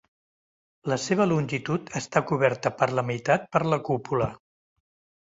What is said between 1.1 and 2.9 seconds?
longitud està coberta per